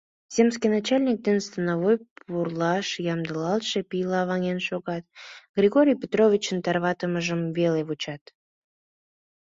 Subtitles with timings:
[0.35, 5.03] Земский начальник ден становой пурлаш ямдылалтше пийла ваҥен шогат,
[5.57, 8.23] Григорий Петровичын тарванымыжым веле вучат...